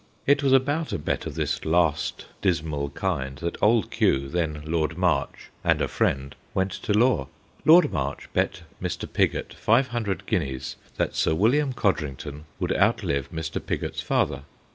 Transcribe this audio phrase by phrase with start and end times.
[0.25, 4.97] It was about a bet of this last dismal kind that Old Q., then Lord
[4.97, 7.27] March, and a friend went to law.
[7.65, 9.05] Lord March bet Mr.
[9.07, 13.63] Pigot five hundred guineas that Sir William Codrington would outlive Mr.
[13.63, 14.41] Pigot's father.